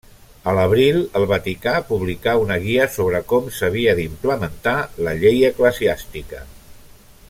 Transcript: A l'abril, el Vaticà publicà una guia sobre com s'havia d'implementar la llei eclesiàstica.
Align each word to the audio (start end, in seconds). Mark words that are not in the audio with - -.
A 0.51 0.53
l'abril, 0.59 0.95
el 1.19 1.25
Vaticà 1.31 1.73
publicà 1.89 2.33
una 2.45 2.57
guia 2.65 2.89
sobre 2.95 3.23
com 3.33 3.53
s'havia 3.59 3.95
d'implementar 4.01 4.77
la 5.09 5.17
llei 5.23 5.49
eclesiàstica. 5.55 6.47